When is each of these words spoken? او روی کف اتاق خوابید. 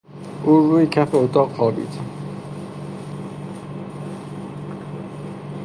او 0.45 0.59
روی 0.71 0.87
کف 0.87 1.15
اتاق 1.15 1.51
خوابید. 1.51 1.89